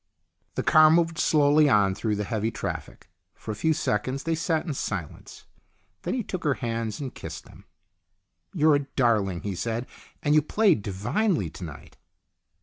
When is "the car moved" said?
0.55-1.19